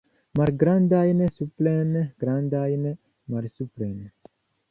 [0.37, 1.91] Malgrandajn supren,
[2.25, 2.89] grandajn
[3.35, 3.95] malsupren.